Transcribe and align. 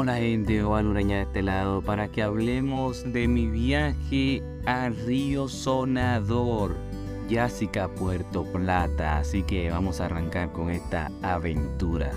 Hola 0.00 0.16
gente, 0.16 0.64
Ureña 0.64 1.16
de 1.16 1.22
este 1.24 1.42
lado 1.42 1.82
para 1.82 2.08
que 2.08 2.22
hablemos 2.22 3.12
de 3.12 3.28
mi 3.28 3.48
viaje 3.48 4.42
a 4.64 4.88
Río 4.88 5.46
Sonador, 5.46 6.74
Yásica, 7.28 7.86
Puerto 7.86 8.50
Plata. 8.50 9.18
Así 9.18 9.42
que 9.42 9.70
vamos 9.70 10.00
a 10.00 10.06
arrancar 10.06 10.52
con 10.52 10.70
esta 10.70 11.10
aventura. 11.20 12.12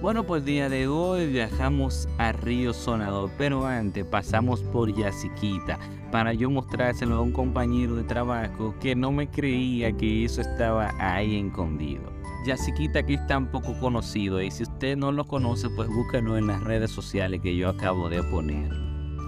Bueno, 0.00 0.22
pues 0.22 0.44
día 0.44 0.68
de 0.68 0.86
hoy 0.86 1.26
viajamos 1.26 2.08
a 2.18 2.30
Río 2.30 2.72
Sonador, 2.72 3.30
pero 3.36 3.66
antes 3.66 4.04
pasamos 4.04 4.62
por 4.62 4.94
Yasiquita 4.94 5.76
para 6.12 6.34
yo 6.34 6.48
mostrárselo 6.50 7.16
a 7.16 7.20
un 7.20 7.32
compañero 7.32 7.96
de 7.96 8.04
trabajo 8.04 8.76
que 8.80 8.94
no 8.94 9.10
me 9.10 9.26
creía 9.26 9.90
que 9.90 10.24
eso 10.24 10.40
estaba 10.40 10.94
ahí 11.00 11.36
escondido. 11.36 12.17
Yasiquita 12.44 13.00
aquí 13.00 13.14
está 13.14 13.36
un 13.36 13.48
poco 13.48 13.78
conocido 13.78 14.40
y 14.40 14.50
si 14.50 14.62
usted 14.62 14.96
no 14.96 15.10
lo 15.12 15.24
conoce 15.24 15.68
pues 15.70 15.88
búsquelo 15.88 16.38
en 16.38 16.46
las 16.46 16.62
redes 16.62 16.90
sociales 16.90 17.40
que 17.42 17.56
yo 17.56 17.68
acabo 17.68 18.08
de 18.08 18.22
poner. 18.22 18.70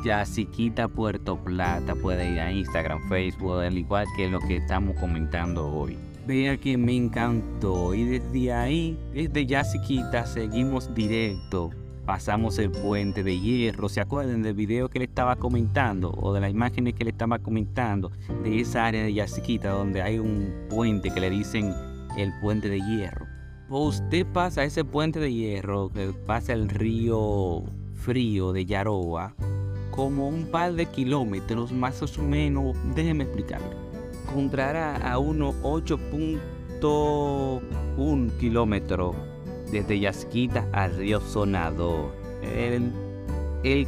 Yasiquita 0.04 0.88
Puerto 0.88 1.36
Plata 1.36 1.94
puede 1.94 2.32
ir 2.32 2.40
a 2.40 2.52
Instagram, 2.52 3.08
Facebook, 3.08 3.60
al 3.60 3.76
igual 3.76 4.06
que 4.16 4.28
lo 4.28 4.38
que 4.40 4.56
estamos 4.56 4.96
comentando 4.98 5.68
hoy. 5.68 5.98
Vea 6.26 6.56
que 6.56 6.78
me 6.78 6.96
encantó 6.96 7.94
y 7.94 8.04
desde 8.04 8.52
ahí, 8.52 8.98
desde 9.12 9.44
Yasiquita 9.44 10.24
seguimos 10.26 10.94
directo. 10.94 11.70
Pasamos 12.06 12.58
el 12.58 12.70
puente 12.70 13.22
de 13.22 13.38
hierro, 13.38 13.88
¿se 13.88 14.00
acuerdan 14.00 14.42
del 14.42 14.54
video 14.54 14.88
que 14.88 15.00
le 15.00 15.04
estaba 15.04 15.36
comentando 15.36 16.12
o 16.12 16.32
de 16.32 16.40
las 16.40 16.50
imágenes 16.50 16.94
que 16.94 17.04
le 17.04 17.10
estaba 17.10 17.38
comentando 17.38 18.10
de 18.42 18.60
esa 18.60 18.86
área 18.86 19.02
de 19.02 19.12
Yasiquita 19.12 19.70
donde 19.70 20.00
hay 20.00 20.18
un 20.18 20.52
puente 20.70 21.10
que 21.10 21.20
le 21.20 21.30
dicen 21.30 21.74
el 22.16 22.32
puente 22.40 22.68
de 22.68 22.80
hierro. 22.80 23.26
Usted 23.68 24.26
pasa 24.26 24.64
ese 24.64 24.84
puente 24.84 25.20
de 25.20 25.32
hierro 25.32 25.90
que 25.90 26.12
pasa 26.26 26.52
el 26.52 26.68
río 26.68 27.62
frío 27.94 28.52
de 28.52 28.66
Yaroa 28.66 29.36
como 29.90 30.28
un 30.28 30.46
par 30.46 30.74
de 30.74 30.86
kilómetros 30.86 31.72
más 31.72 32.00
o 32.02 32.06
menos, 32.22 32.76
déjeme 32.94 33.24
explicarlo. 33.24 33.74
Encontrará 34.28 34.96
a 34.96 35.18
unos 35.18 35.56
8.1 35.62 38.30
kilómetros 38.38 39.16
desde 39.70 40.00
Yasquita 40.00 40.66
al 40.72 40.96
río 40.96 41.20
Sonador. 41.20 42.14
El, 42.42 42.90
el 43.64 43.86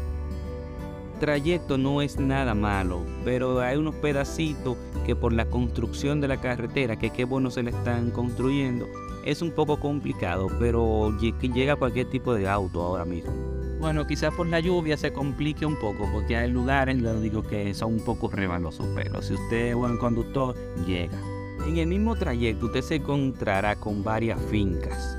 trayecto 1.23 1.79
no 1.79 2.03
es 2.03 2.19
nada 2.19 2.53
malo, 2.53 3.07
pero 3.25 3.61
hay 3.61 3.77
unos 3.77 3.95
pedacitos 3.95 4.77
que 5.07 5.15
por 5.15 5.33
la 5.33 5.45
construcción 5.45 6.21
de 6.21 6.27
la 6.27 6.41
carretera, 6.41 6.99
que 6.99 7.11
qué 7.11 7.25
bueno 7.25 7.49
se 7.53 7.63
le 7.63 7.71
están 7.71 8.11
construyendo, 8.11 8.89
es 9.25 9.41
un 9.41 9.53
poco 9.53 9.79
complicado, 9.79 10.49
pero 10.59 11.17
llega 11.21 11.77
cualquier 11.77 12.11
tipo 12.11 12.35
de 12.35 12.49
auto 12.49 12.83
ahora 12.83 13.05
mismo. 13.05 13.31
Bueno, 13.79 14.05
quizás 14.05 14.35
por 14.35 14.49
la 14.49 14.59
lluvia 14.59 14.97
se 14.97 15.13
complique 15.13 15.65
un 15.65 15.77
poco, 15.77 16.11
porque 16.13 16.37
hay 16.37 16.51
lugares, 16.51 17.01
le 17.01 17.15
digo 17.21 17.45
que 17.45 17.73
son 17.73 17.93
un 17.93 18.05
poco 18.05 18.29
rebalosos, 18.29 18.89
pero 18.93 19.23
si 19.23 19.35
usted 19.35 19.69
es 19.69 19.75
buen 19.77 19.99
conductor, 19.99 20.57
llega. 20.89 21.21
En 21.65 21.77
el 21.77 21.87
mismo 21.87 22.17
trayecto 22.17 22.67
usted 22.67 22.83
se 22.83 22.97
encontrará 22.97 23.77
con 23.77 24.03
varias 24.03 24.41
fincas 24.51 25.17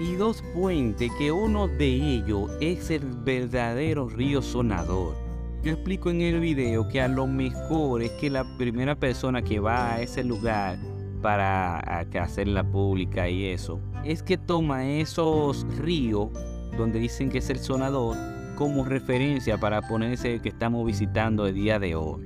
y 0.00 0.16
dos 0.16 0.42
puentes 0.52 1.12
que 1.16 1.30
uno 1.30 1.68
de 1.68 1.86
ellos 1.86 2.50
es 2.60 2.90
el 2.90 3.04
verdadero 3.04 4.08
río 4.08 4.42
Sonador 4.42 5.23
yo 5.64 5.72
explico 5.72 6.10
en 6.10 6.20
el 6.20 6.40
video 6.40 6.86
que 6.88 7.00
a 7.00 7.08
lo 7.08 7.26
mejor 7.26 8.02
es 8.02 8.10
que 8.12 8.28
la 8.28 8.44
primera 8.58 8.96
persona 8.96 9.40
que 9.40 9.60
va 9.60 9.94
a 9.94 10.02
ese 10.02 10.22
lugar 10.22 10.76
para 11.22 11.78
hacer 12.20 12.48
la 12.48 12.62
pública 12.62 13.30
y 13.30 13.46
eso, 13.46 13.80
es 14.04 14.22
que 14.22 14.36
toma 14.36 14.86
esos 14.86 15.66
ríos 15.78 16.28
donde 16.76 16.98
dicen 16.98 17.30
que 17.30 17.38
es 17.38 17.48
el 17.48 17.58
sonador 17.58 18.14
como 18.56 18.84
referencia 18.84 19.56
para 19.56 19.80
ponerse 19.80 20.40
que 20.40 20.50
estamos 20.50 20.84
visitando 20.84 21.46
el 21.46 21.54
día 21.54 21.78
de 21.78 21.94
hoy. 21.94 22.22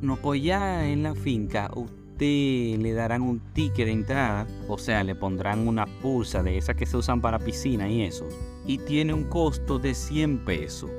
No, 0.00 0.14
pues 0.16 0.40
ya 0.40 0.88
en 0.88 1.02
la 1.02 1.16
finca 1.16 1.68
usted 1.74 2.78
le 2.78 2.92
darán 2.92 3.22
un 3.22 3.40
ticket 3.54 3.86
de 3.86 3.92
entrada, 3.92 4.46
o 4.68 4.78
sea, 4.78 5.02
le 5.02 5.16
pondrán 5.16 5.66
una 5.66 5.86
pulsa 6.00 6.44
de 6.44 6.58
esas 6.58 6.76
que 6.76 6.86
se 6.86 6.96
usan 6.96 7.20
para 7.20 7.40
piscina 7.40 7.88
y 7.88 8.02
eso, 8.02 8.28
y 8.68 8.78
tiene 8.78 9.14
un 9.14 9.24
costo 9.24 9.80
de 9.80 9.94
100 9.94 10.44
pesos. 10.44 10.90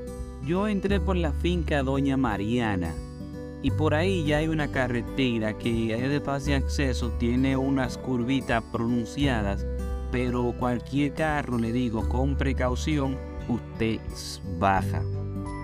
Yo 0.50 0.68
entré 0.68 1.00
por 1.00 1.16
la 1.16 1.32
finca 1.32 1.84
Doña 1.84 2.18
Mariana 2.18 2.92
y 3.62 3.70
por 3.70 3.94
ahí 3.94 4.26
ya 4.26 4.38
hay 4.38 4.48
una 4.48 4.72
carretera 4.72 5.56
que 5.56 5.94
es 5.94 6.10
de 6.10 6.20
fácil 6.22 6.56
acceso, 6.56 7.12
tiene 7.20 7.56
unas 7.56 8.00
curvitas 8.00 8.64
pronunciadas, 8.72 9.64
pero 10.12 10.56
cualquier 10.58 11.14
carro, 11.14 11.60
le 11.60 11.72
digo, 11.72 12.10
con 12.10 12.36
precaución, 12.36 13.16
usted 13.48 14.00
baja. 14.58 15.04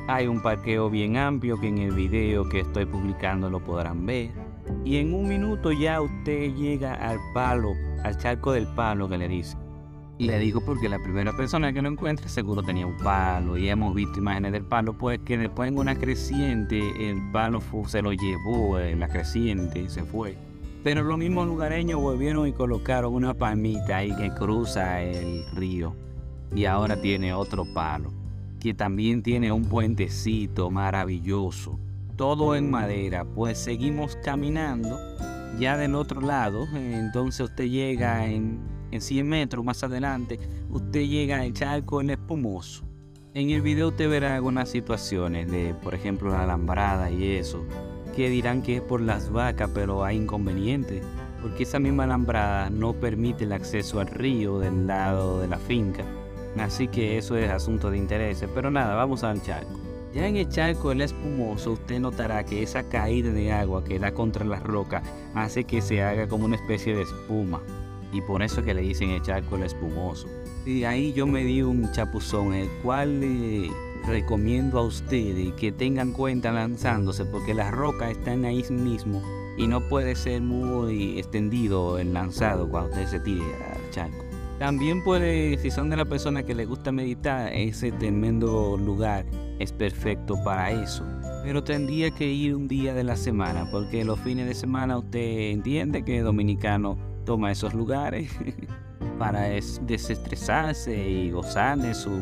Hay 0.07 0.27
un 0.27 0.43
parqueo 0.43 0.91
bien 0.91 1.17
amplio 1.17 1.59
que 1.59 1.69
en 1.69 1.79
el 1.79 1.91
video 1.91 2.47
que 2.47 2.59
estoy 2.59 2.85
publicando 2.85 3.49
lo 3.49 3.61
podrán 3.61 4.05
ver. 4.05 4.29
Y 4.83 4.97
en 4.97 5.15
un 5.15 5.27
minuto 5.27 5.71
ya 5.71 5.99
usted 5.99 6.53
llega 6.53 6.93
al 6.93 7.17
palo, 7.33 7.71
al 8.03 8.19
charco 8.19 8.51
del 8.51 8.67
palo 8.75 9.09
que 9.09 9.17
le 9.17 9.29
dice. 9.29 9.57
Le 10.17 10.39
digo 10.39 10.61
porque 10.61 10.87
la 10.87 10.99
primera 10.99 11.35
persona 11.35 11.73
que 11.73 11.81
lo 11.81 11.89
encuentre 11.89 12.29
seguro 12.29 12.63
tenía 12.63 12.87
un 12.87 12.95
palo 12.97 13.57
y 13.57 13.67
hemos 13.67 13.93
visto 13.93 14.19
imágenes 14.19 14.53
del 14.53 14.63
palo, 14.63 14.93
pues 14.93 15.19
que 15.19 15.37
después 15.37 15.67
en 15.67 15.77
una 15.77 15.95
creciente 15.95 16.79
el 17.09 17.31
palo 17.33 17.61
se 17.85 18.01
lo 18.01 18.13
llevó 18.13 18.79
en 18.79 19.01
la 19.01 19.09
creciente 19.09 19.79
y 19.79 19.89
se 19.89 20.03
fue. 20.03 20.37
Pero 20.85 21.03
los 21.03 21.17
mismos 21.17 21.47
lugareños 21.47 21.99
volvieron 21.99 22.47
y 22.47 22.53
colocaron 22.53 23.13
una 23.13 23.33
palmita 23.33 23.97
ahí 23.97 24.15
que 24.15 24.29
cruza 24.29 25.01
el 25.01 25.45
río 25.53 25.93
y 26.55 26.63
ahora 26.63 27.01
tiene 27.01 27.33
otro 27.33 27.65
palo 27.73 28.13
que 28.61 28.73
también 28.73 29.21
tiene 29.21 29.51
un 29.51 29.65
puentecito 29.65 30.71
maravilloso, 30.71 31.77
todo 32.15 32.55
en 32.55 32.71
madera. 32.71 33.25
Pues 33.25 33.57
seguimos 33.57 34.15
caminando 34.23 34.97
ya 35.59 35.75
del 35.75 35.93
otro 35.93 36.21
lado, 36.21 36.65
entonces 36.73 37.49
usted 37.49 37.65
llega 37.65 38.25
en 38.25 38.74
en 38.95 39.01
100 39.01 39.27
metros 39.27 39.63
más 39.63 39.83
adelante, 39.83 40.39
usted 40.69 41.01
llega 41.01 41.41
al 41.41 41.53
charco 41.53 42.01
en 42.01 42.11
espumoso. 42.11 42.83
En 43.33 43.49
el 43.49 43.61
video 43.61 43.89
usted 43.89 44.09
verá 44.09 44.35
algunas 44.35 44.69
situaciones 44.69 45.51
de, 45.51 45.73
por 45.83 45.93
ejemplo, 45.93 46.31
la 46.31 46.43
alambrada 46.43 47.11
y 47.11 47.31
eso, 47.31 47.65
que 48.15 48.29
dirán 48.29 48.61
que 48.61 48.77
es 48.77 48.81
por 48.81 49.01
las 49.01 49.29
vacas, 49.29 49.69
pero 49.73 50.05
hay 50.05 50.15
inconvenientes, 50.15 51.03
porque 51.41 51.63
esa 51.63 51.77
misma 51.77 52.05
alambrada 52.05 52.69
no 52.69 52.93
permite 52.93 53.43
el 53.43 53.51
acceso 53.51 53.99
al 53.99 54.07
río 54.07 54.59
del 54.59 54.87
lado 54.87 55.41
de 55.41 55.49
la 55.49 55.57
finca. 55.57 56.05
Así 56.57 56.87
que 56.87 57.17
eso 57.17 57.35
es 57.35 57.49
asunto 57.49 57.91
de 57.91 57.97
interés. 57.97 58.45
Pero 58.55 58.71
nada, 58.71 58.95
vamos 58.95 59.25
al 59.25 59.41
charco. 59.41 59.77
Ya 60.13 60.25
en 60.25 60.37
el 60.37 60.47
charco 60.47 60.93
el 60.93 61.01
espumoso 61.01 61.73
usted 61.73 61.99
notará 61.99 62.45
que 62.45 62.63
esa 62.63 62.87
caída 62.87 63.31
de 63.31 63.51
agua 63.51 63.83
que 63.83 63.99
da 63.99 64.13
contra 64.13 64.45
las 64.45 64.63
rocas 64.63 65.03
hace 65.33 65.65
que 65.65 65.81
se 65.81 66.01
haga 66.01 66.29
como 66.29 66.45
una 66.45 66.55
especie 66.55 66.95
de 66.95 67.01
espuma 67.01 67.59
y 68.15 68.21
por 68.21 68.41
eso 68.41 68.61
es 68.61 68.65
que 68.65 68.73
le 68.73 68.81
dicen 68.81 69.09
el 69.09 69.21
charco 69.21 69.57
el 69.57 69.63
espumoso. 69.63 70.27
Y 70.65 70.85
ahí 70.85 71.11
yo 71.11 71.27
me 71.27 71.43
di 71.43 71.61
un 71.61 71.91
chapuzón, 71.91 72.53
el 72.53 72.69
cual 72.81 73.19
le 73.19 73.69
recomiendo 74.07 74.79
a 74.79 74.83
ustedes 74.83 75.53
que 75.55 75.73
tengan 75.73 76.13
cuenta 76.13 76.53
lanzándose, 76.53 77.25
porque 77.25 77.53
las 77.53 77.71
rocas 77.71 78.11
están 78.11 78.45
ahí 78.45 78.63
mismo 78.69 79.21
y 79.57 79.67
no 79.67 79.81
puede 79.81 80.15
ser 80.15 80.41
muy 80.41 81.19
extendido 81.19 81.99
el 81.99 82.13
lanzado 82.13 82.69
cuando 82.69 82.91
usted 82.91 83.05
se 83.07 83.19
tire 83.19 83.43
al 83.43 83.89
charco. 83.91 84.23
También 84.59 85.03
puede, 85.03 85.57
si 85.57 85.69
son 85.69 85.89
de 85.89 85.97
la 85.97 86.05
persona 86.05 86.43
que 86.43 86.55
le 86.55 86.65
gusta 86.65 86.93
meditar, 86.93 87.51
ese 87.51 87.91
tremendo 87.91 88.77
lugar 88.77 89.25
es 89.59 89.73
perfecto 89.73 90.41
para 90.45 90.71
eso. 90.71 91.05
Pero 91.43 91.65
tendría 91.65 92.11
que 92.11 92.31
ir 92.31 92.55
un 92.55 92.69
día 92.69 92.93
de 92.93 93.03
la 93.03 93.17
semana, 93.17 93.67
porque 93.69 94.05
los 94.05 94.17
fines 94.21 94.47
de 94.47 94.55
semana 94.55 94.97
usted 94.97 95.51
entiende 95.51 96.03
que 96.03 96.21
dominicano 96.21 96.97
toma 97.25 97.51
esos 97.51 97.73
lugares 97.73 98.31
para 99.19 99.41
desestresarse 99.41 101.09
y 101.09 101.31
gozar 101.31 101.77
de 101.77 101.93
sus 101.93 102.21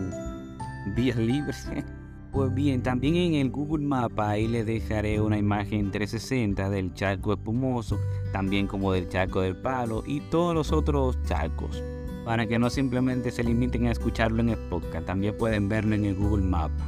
días 0.96 1.18
libres. 1.18 1.68
Pues 2.32 2.52
bien, 2.52 2.82
también 2.82 3.16
en 3.16 3.36
el 3.36 3.52
Google 3.52 3.86
Mapa 3.86 4.32
ahí 4.32 4.48
les 4.48 4.66
dejaré 4.66 5.22
una 5.22 5.38
imagen 5.38 5.92
360 5.92 6.68
del 6.72 6.92
charco 6.96 7.34
espumoso, 7.34 8.00
también 8.32 8.66
como 8.66 8.92
del 8.92 9.08
charco 9.08 9.42
del 9.42 9.56
palo 9.56 10.04
y 10.08 10.20
todos 10.32 10.56
los 10.56 10.72
otros 10.72 11.16
charcos, 11.26 11.84
para 12.26 12.48
que 12.48 12.58
no 12.58 12.72
simplemente 12.72 13.30
se 13.30 13.44
limiten 13.44 13.86
a 13.86 13.92
escucharlo 13.92 14.42
en 14.42 14.50
el 14.50 14.58
podcast, 14.58 15.06
también 15.06 15.38
pueden 15.38 15.70
verlo 15.70 15.94
en 15.94 16.06
el 16.06 16.16
Google 16.16 16.44
Mapa. 16.44 16.84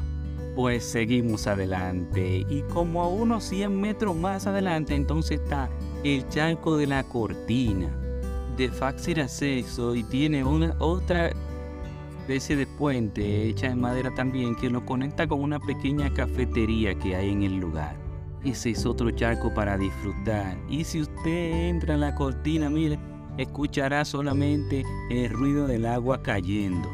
Pues 0.56 0.83
seguimos 0.83 1.45
adelante 1.45 2.44
y 2.50 2.63
como 2.73 3.03
a 3.03 3.07
unos 3.07 3.44
100 3.44 3.79
metros 3.79 4.15
más 4.15 4.47
adelante 4.47 4.95
entonces 4.95 5.41
está 5.41 5.69
el 6.03 6.27
charco 6.27 6.75
de 6.75 6.88
la 6.88 7.03
cortina 7.03 8.04
de 8.57 8.69
fácil 8.69 9.19
acceso 9.19 9.95
y 9.95 10.03
tiene 10.03 10.43
una 10.43 10.75
otra 10.79 11.31
especie 12.19 12.55
de 12.55 12.65
puente 12.65 13.49
hecha 13.49 13.69
de 13.69 13.75
madera 13.75 14.13
también 14.15 14.55
que 14.55 14.69
lo 14.69 14.85
conecta 14.85 15.27
con 15.27 15.41
una 15.41 15.59
pequeña 15.59 16.11
cafetería 16.13 16.95
que 16.95 17.15
hay 17.15 17.31
en 17.31 17.43
el 17.43 17.57
lugar. 17.57 17.95
Ese 18.43 18.71
es 18.71 18.85
otro 18.85 19.11
charco 19.11 19.53
para 19.53 19.77
disfrutar. 19.77 20.57
Y 20.69 20.83
si 20.83 21.01
usted 21.01 21.69
entra 21.69 21.95
en 21.95 22.01
la 22.01 22.15
cortina, 22.15 22.69
mire, 22.69 22.99
escuchará 23.37 24.05
solamente 24.05 24.83
el 25.09 25.29
ruido 25.29 25.67
del 25.67 25.85
agua 25.85 26.21
cayendo. 26.21 26.89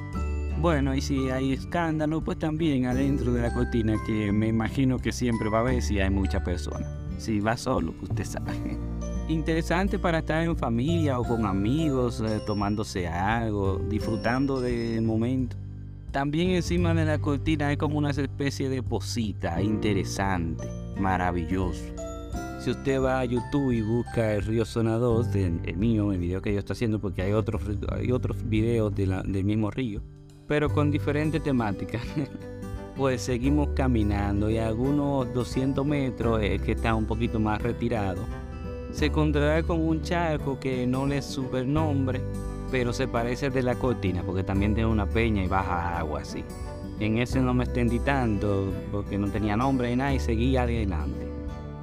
Bueno, 0.60 0.94
y 0.96 1.02
si 1.02 1.30
hay 1.30 1.54
escándalo, 1.54 2.22
pues 2.22 2.38
también 2.40 2.86
adentro 2.86 3.34
de 3.34 3.42
la 3.42 3.54
cortina, 3.54 3.96
que 4.06 4.32
me 4.32 4.48
imagino 4.48 5.00
que 5.00 5.12
siempre 5.12 5.50
va 5.50 5.60
a 5.60 5.62
haber 5.62 5.82
si 5.82 6.00
hay 6.00 6.10
muchas 6.10 6.44
personas. 6.44 6.88
Si 7.18 7.40
va 7.40 7.58
solo, 7.58 7.94
usted 8.02 8.26
sabe. 8.26 8.91
Interesante 9.32 9.98
para 9.98 10.20
estar 10.20 10.44
en 10.44 10.58
familia 10.58 11.18
o 11.18 11.24
con 11.24 11.46
amigos, 11.46 12.20
eh, 12.20 12.42
tomándose 12.46 13.08
algo, 13.08 13.80
disfrutando 13.88 14.60
del 14.60 15.02
momento. 15.04 15.56
También 16.12 16.50
encima 16.50 16.94
de 16.94 17.06
la 17.06 17.18
cortina 17.18 17.70
hay 17.70 17.78
como 17.78 17.98
una 17.98 18.10
especie 18.10 18.68
de 18.68 18.84
posita 18.84 19.62
interesante, 19.62 20.68
maravilloso. 21.00 21.82
Si 22.60 22.72
usted 22.72 23.02
va 23.02 23.22
a 23.22 23.26
YouTube 23.26 23.72
y 23.72 23.82
busca 23.82 24.34
el 24.34 24.42
río 24.42 24.66
Zona 24.66 24.98
2, 24.98 25.34
el, 25.36 25.78
mío, 25.78 26.12
el 26.12 26.20
video 26.20 26.42
que 26.42 26.52
yo 26.52 26.60
estoy 26.60 26.74
haciendo, 26.74 27.00
porque 27.00 27.22
hay 27.22 27.32
otros, 27.32 27.62
hay 27.90 28.12
otros 28.12 28.36
videos 28.50 28.94
del 28.94 29.46
mismo 29.46 29.72
río, 29.72 30.02
pero 30.46 30.70
con 30.70 30.92
diferentes 30.92 31.42
temáticas. 31.42 32.02
pues 32.98 33.22
seguimos 33.22 33.70
caminando 33.76 34.50
y 34.50 34.58
a 34.58 34.68
algunos 34.68 35.34
200 35.34 35.86
metros, 35.86 36.42
eh, 36.44 36.60
que 36.60 36.74
está 36.74 36.94
un 36.94 37.06
poquito 37.06 37.40
más 37.40 37.62
retirado, 37.62 38.26
se 38.92 39.06
encontrará 39.06 39.64
con 39.64 39.80
un 39.80 40.02
charco 40.02 40.60
que 40.60 40.86
no 40.86 41.06
le 41.06 41.22
super 41.22 41.66
nombre, 41.66 42.22
pero 42.70 42.94
se 42.94 43.08
parece 43.08 43.50
de 43.50 43.64
la 43.64 43.76
cortina 43.76 44.22
porque 44.24 44.44
también 44.44 44.76
tiene 44.76 44.90
una 44.90 45.06
peña 45.06 45.44
y 45.44 45.48
baja 45.48 45.98
agua 45.98 46.22
así. 46.22 46.44
En 47.00 47.18
ese 47.18 47.40
no 47.40 47.54
me 47.54 47.64
extendí 47.64 48.00
tanto 48.00 48.72
porque 48.92 49.18
no 49.18 49.30
tenía 49.30 49.58
nombre 49.58 49.92
y 49.92 49.96
nada 49.96 50.14
y 50.14 50.20
seguí 50.20 50.56
adelante. 50.58 51.28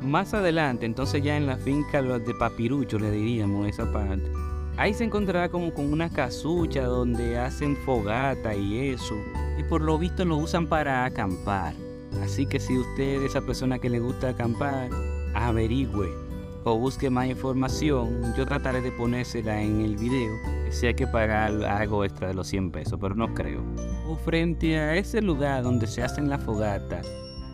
Más 0.03 0.33
adelante, 0.33 0.87
entonces 0.87 1.23
ya 1.23 1.37
en 1.37 1.47
la 1.47 1.57
finca 1.57 2.03
de 2.03 2.35
Papirucho 2.35 2.99
le 2.99 3.11
diríamos 3.11 3.67
esa 3.67 3.91
parte. 3.93 4.31
Ahí 4.77 4.95
se 4.95 5.03
encontrará 5.03 5.49
como 5.49 5.75
con 5.75 5.93
una 5.93 6.09
casucha 6.09 6.85
donde 6.85 7.37
hacen 7.37 7.77
fogata 7.79 8.55
y 8.55 8.91
eso. 8.91 9.17
Y 9.59 9.65
por 9.65 9.81
lo 9.81 9.99
visto 9.99 10.25
lo 10.25 10.37
usan 10.37 10.69
para 10.69 11.05
acampar. 11.05 11.75
Así 12.23 12.47
que 12.47 12.61
si 12.61 12.79
usted 12.79 13.23
es 13.23 13.31
esa 13.31 13.41
persona 13.41 13.81
que 13.81 13.91
le 13.91 13.99
gusta 13.99 14.29
acampar, 14.29 14.89
averigüe 15.35 16.28
o 16.73 16.79
busque 16.79 17.11
más 17.11 17.27
información. 17.27 18.35
Yo 18.37 18.47
trataré 18.47 18.81
de 18.81 18.93
ponérsela 18.93 19.63
en 19.63 19.81
el 19.81 19.97
video. 19.97 20.33
Si 20.71 20.87
hay 20.87 20.95
que 20.95 21.07
pagar 21.07 21.65
algo 21.65 22.05
extra 22.05 22.29
de 22.29 22.35
los 22.35 22.47
100 22.49 22.71
pesos, 22.71 22.99
pero 23.01 23.15
no 23.15 23.33
creo. 23.35 23.63
O 24.07 24.17
frente 24.17 24.79
a 24.79 24.97
ese 24.97 25.23
lugar 25.23 25.63
donde 25.63 25.87
se 25.87 26.03
hacen 26.03 26.29
la 26.29 26.39
fogata, 26.39 27.01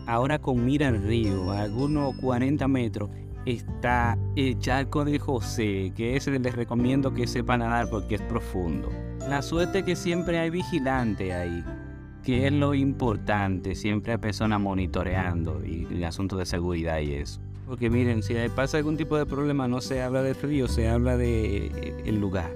ahora 0.05 0.39
con 0.39 0.65
mira 0.65 0.89
al 0.89 1.01
río, 1.01 1.51
a 1.51 1.61
algunos 1.61 2.15
40 2.17 2.67
metros, 2.67 3.09
está 3.45 4.17
el 4.35 4.59
charco 4.59 5.05
de 5.05 5.19
José, 5.19 5.93
que 5.95 6.17
ese 6.17 6.37
les 6.37 6.55
recomiendo 6.55 7.13
que 7.13 7.27
sepan 7.27 7.59
nadar 7.59 7.89
porque 7.89 8.15
es 8.15 8.21
profundo. 8.21 8.89
La 9.29 9.41
suerte 9.41 9.83
que 9.83 9.95
siempre 9.95 10.39
hay 10.39 10.49
vigilante 10.49 11.33
ahí, 11.33 11.63
que 12.23 12.47
es 12.47 12.53
lo 12.53 12.73
importante, 12.73 13.75
siempre 13.75 14.13
hay 14.13 14.17
personas 14.17 14.59
monitoreando 14.59 15.63
y 15.63 15.87
el 15.89 16.03
asunto 16.03 16.37
de 16.37 16.45
seguridad 16.45 16.99
y 16.99 17.13
eso. 17.13 17.44
Porque 17.65 17.89
miren, 17.89 18.21
si 18.21 18.35
pasa 18.55 18.77
algún 18.77 18.95
tipo 18.95 19.17
de 19.17 19.25
problema 19.25 19.67
no 19.67 19.81
se 19.81 20.01
habla 20.01 20.21
del 20.21 20.35
río, 20.35 20.67
se 20.67 20.87
habla 20.87 21.17
de 21.17 21.95
el 22.05 22.19
lugar. 22.19 22.51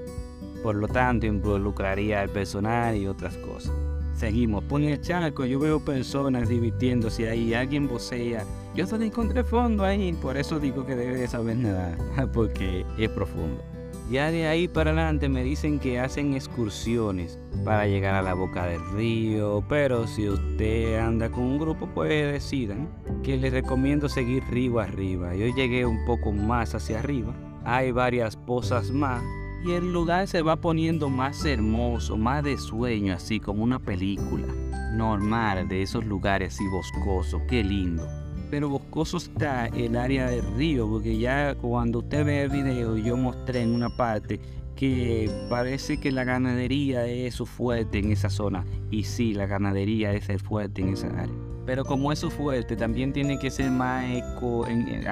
Por 0.61 0.75
lo 0.75 0.87
tanto, 0.87 1.25
involucraría 1.25 2.21
al 2.21 2.29
personal 2.29 2.95
y 2.95 3.07
otras 3.07 3.35
cosas. 3.37 3.73
Seguimos, 4.13 4.65
pone 4.65 4.91
el 4.91 5.01
charco, 5.01 5.45
yo 5.45 5.59
veo 5.59 5.79
personas 5.79 6.49
divirtiéndose 6.49 7.29
ahí, 7.29 7.53
alguien 7.53 7.87
vocea. 7.87 8.43
Yo 8.75 8.85
solo 8.85 9.05
encontré 9.05 9.45
fondo 9.45 9.85
ahí, 9.85 10.11
por 10.13 10.35
eso 10.35 10.59
digo 10.59 10.85
que 10.85 10.95
debe 10.95 11.15
de 11.15 11.27
saber 11.27 11.55
nada, 11.55 11.97
porque 12.33 12.85
es 12.97 13.09
profundo. 13.09 13.63
Ya 14.09 14.31
de 14.31 14.47
ahí 14.47 14.67
para 14.67 14.89
adelante 14.89 15.29
me 15.29 15.43
dicen 15.43 15.79
que 15.79 15.99
hacen 15.99 16.33
excursiones 16.33 17.39
para 17.63 17.85
llegar 17.85 18.15
a 18.15 18.23
la 18.23 18.33
boca 18.33 18.65
del 18.65 18.81
río, 18.93 19.63
pero 19.69 20.07
si 20.07 20.27
usted 20.27 20.97
anda 20.97 21.29
con 21.29 21.43
un 21.43 21.59
grupo, 21.59 21.87
pues 21.93 22.31
decidan 22.31 22.89
que 23.21 23.37
les 23.37 23.53
recomiendo 23.53 24.09
seguir 24.09 24.43
río 24.49 24.79
arriba. 24.79 25.35
Yo 25.35 25.45
llegué 25.53 25.85
un 25.85 26.03
poco 26.05 26.31
más 26.31 26.73
hacia 26.73 26.99
arriba, 26.99 27.35
hay 27.63 27.91
varias 27.91 28.35
pozas 28.35 28.89
más 28.89 29.21
y 29.63 29.73
el 29.73 29.93
lugar 29.93 30.27
se 30.27 30.41
va 30.41 30.55
poniendo 30.55 31.09
más 31.09 31.45
hermoso, 31.45 32.17
más 32.17 32.43
de 32.43 32.57
sueño, 32.57 33.13
así 33.13 33.39
como 33.39 33.63
una 33.63 33.77
película 33.77 34.47
normal 34.93 35.67
de 35.67 35.83
esos 35.83 36.05
lugares 36.05 36.55
así 36.55 36.67
boscosos, 36.67 37.41
qué 37.47 37.63
lindo. 37.63 38.07
Pero 38.49 38.69
boscoso 38.69 39.17
está 39.17 39.67
el 39.67 39.95
área 39.95 40.29
del 40.29 40.43
río, 40.55 40.87
porque 40.89 41.17
ya 41.17 41.55
cuando 41.55 41.99
usted 41.99 42.25
ve 42.25 42.43
el 42.43 42.49
video 42.49 42.97
yo 42.97 43.15
mostré 43.15 43.61
en 43.61 43.75
una 43.75 43.89
parte 43.89 44.39
que 44.75 45.29
parece 45.49 45.99
que 45.99 46.11
la 46.11 46.23
ganadería 46.23 47.05
es 47.05 47.35
su 47.35 47.45
fuerte 47.45 47.99
en 47.99 48.11
esa 48.11 48.29
zona. 48.29 48.65
Y 48.89 49.03
sí, 49.03 49.33
la 49.33 49.45
ganadería 49.45 50.13
es 50.13 50.29
el 50.29 50.39
fuerte 50.39 50.81
en 50.81 50.93
esa 50.93 51.07
área. 51.07 51.35
Pero 51.65 51.83
como 51.83 52.11
es 52.11 52.19
su 52.19 52.31
fuerte, 52.31 52.75
también 52.75 53.11
tiene 53.13 53.37
que 53.37 53.51
ser 53.51 53.69
más 53.71 54.05
en, 54.05 55.03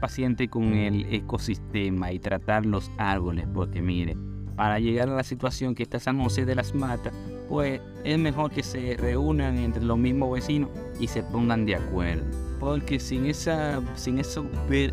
paciente 0.00 0.48
con 0.48 0.74
el 0.74 1.12
ecosistema 1.12 2.12
y 2.12 2.18
tratar 2.18 2.66
los 2.66 2.90
árboles, 2.98 3.46
porque 3.52 3.82
mire, 3.82 4.16
para 4.54 4.78
llegar 4.78 5.08
a 5.08 5.14
la 5.16 5.24
situación 5.24 5.74
que 5.74 5.82
está 5.82 5.98
San 5.98 6.22
José 6.22 6.44
de 6.44 6.54
las 6.54 6.74
Matas, 6.74 7.14
pues 7.48 7.80
es 8.04 8.18
mejor 8.18 8.50
que 8.50 8.62
se 8.62 8.96
reúnan 8.96 9.56
entre 9.56 9.82
los 9.82 9.98
mismos 9.98 10.32
vecinos 10.32 10.70
y 11.00 11.08
se 11.08 11.22
pongan 11.22 11.64
de 11.64 11.76
acuerdo. 11.76 12.47
Porque 12.58 12.98
sin, 12.98 13.26
esa, 13.26 13.80
sin 13.94 14.18
esos 14.18 14.46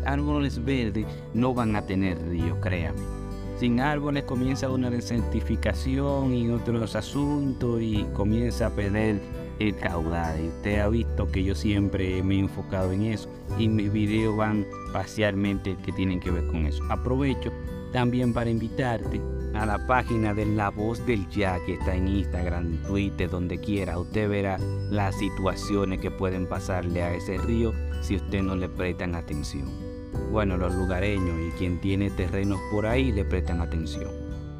árboles 0.04 0.64
verdes 0.64 1.06
no 1.34 1.52
van 1.52 1.74
a 1.76 1.82
tener 1.82 2.18
río, 2.28 2.60
créame. 2.60 3.00
Sin 3.58 3.80
árboles 3.80 4.24
comienza 4.24 4.68
una 4.68 4.90
desertificación 4.90 6.34
y 6.34 6.50
otros 6.50 6.94
asuntos 6.94 7.80
y 7.80 8.04
comienza 8.12 8.66
a 8.66 8.70
perder 8.70 9.20
el 9.58 9.76
caudal. 9.76 10.40
Usted 10.56 10.80
ha 10.80 10.88
visto 10.88 11.30
que 11.30 11.44
yo 11.44 11.54
siempre 11.54 12.22
me 12.22 12.36
he 12.36 12.40
enfocado 12.40 12.92
en 12.92 13.02
eso 13.02 13.28
y 13.58 13.68
mis 13.68 13.92
videos 13.92 14.36
van 14.36 14.66
parcialmente 14.92 15.76
que 15.84 15.92
tienen 15.92 16.20
que 16.20 16.30
ver 16.30 16.46
con 16.46 16.66
eso. 16.66 16.82
Aprovecho 16.90 17.52
también 17.92 18.32
para 18.32 18.50
invitarte 18.50 19.20
a 19.54 19.64
la 19.64 19.86
página 19.86 20.34
de 20.34 20.44
La 20.44 20.70
Voz 20.70 21.04
del 21.06 21.26
Ya 21.30 21.58
que 21.64 21.74
está 21.74 21.94
en 21.94 22.08
Instagram, 22.08 22.76
Twitter, 22.86 23.30
donde 23.30 23.58
quiera. 23.58 23.98
Usted 23.98 24.28
verá 24.28 24.58
las 24.90 25.16
situaciones 25.18 26.00
que 26.00 26.10
pueden 26.10 26.46
pasarle 26.46 27.02
a 27.02 27.14
ese 27.14 27.38
río 27.38 27.72
si 28.02 28.16
usted 28.16 28.42
no 28.42 28.54
le 28.54 28.68
prestan 28.68 29.14
atención. 29.14 29.68
Bueno, 30.30 30.56
los 30.56 30.74
lugareños 30.74 31.34
y 31.48 31.50
quien 31.58 31.80
tiene 31.80 32.10
terrenos 32.10 32.60
por 32.70 32.86
ahí 32.86 33.12
le 33.12 33.24
prestan 33.24 33.60
atención. 33.60 34.10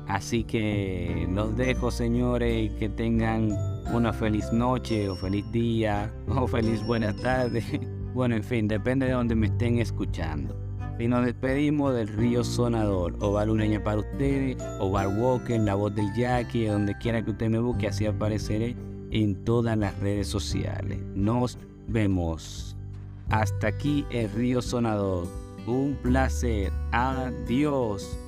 Así 0.08 0.44
que 0.44 1.28
los 1.30 1.56
dejo, 1.56 1.90
señores, 1.90 2.70
y 2.70 2.76
que 2.76 2.88
tengan 2.88 3.50
una 3.92 4.12
feliz 4.12 4.52
noche 4.52 5.08
o 5.08 5.16
feliz 5.16 5.50
día 5.52 6.12
o 6.28 6.46
feliz 6.46 6.84
buena 6.84 7.14
tarde. 7.14 7.62
Bueno, 8.16 8.34
en 8.34 8.42
fin, 8.42 8.66
depende 8.66 9.04
de 9.04 9.12
donde 9.12 9.34
me 9.34 9.48
estén 9.48 9.78
escuchando. 9.78 10.56
Y 10.98 11.06
nos 11.06 11.26
despedimos 11.26 11.94
del 11.94 12.08
río 12.08 12.42
Sonador, 12.42 13.14
o 13.20 13.44
Luneña 13.44 13.84
para 13.84 13.98
ustedes, 13.98 14.56
o 14.80 14.86
Walker, 14.86 15.60
la 15.60 15.74
voz 15.74 15.94
del 15.94 16.10
Jackie, 16.14 16.64
donde 16.64 16.96
quiera 16.96 17.22
que 17.22 17.32
usted 17.32 17.50
me 17.50 17.58
busque, 17.58 17.88
así 17.88 18.06
apareceré 18.06 18.74
en 19.10 19.44
todas 19.44 19.76
las 19.76 19.98
redes 20.00 20.28
sociales. 20.28 20.98
Nos 21.14 21.58
vemos. 21.88 22.74
Hasta 23.28 23.68
aquí 23.68 24.06
el 24.10 24.30
río 24.30 24.62
Sonador. 24.62 25.26
Un 25.66 25.98
placer. 26.02 26.72
Adiós. 26.92 28.18